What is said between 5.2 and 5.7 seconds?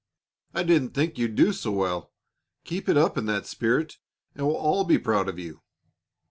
of you.